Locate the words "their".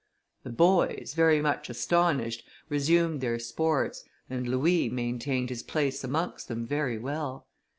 3.21-3.37